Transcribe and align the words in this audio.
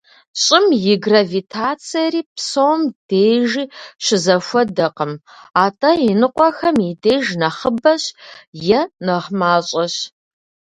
Щӏым 0.43 0.65
и 0.93 0.93
гравитацэри 1.03 2.21
псом 2.35 2.79
дежи 3.09 3.63
щызэхуэдэкъым, 4.05 5.13
атӏэ 5.65 5.91
иныкъуэхэм 6.09 6.75
и 6.89 6.91
деж 7.03 7.25
нэхъыбэщ 7.39 8.03
е 8.77 8.81
нэхъ 9.05 9.31
мащӏэщ. 9.39 9.95